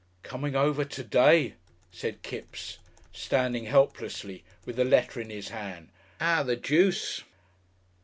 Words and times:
"Comin' 0.23 0.55
over 0.55 0.83
to 0.83 1.03
day," 1.03 1.53
said 1.91 2.23
Kipps, 2.23 2.79
standing 3.11 3.65
helplessly 3.65 4.43
with 4.65 4.77
the 4.77 4.83
letter 4.83 5.21
in 5.21 5.29
his 5.29 5.49
hand. 5.49 5.89
"'Ow, 6.19 6.41
the 6.41 6.55
Juice 6.55 7.21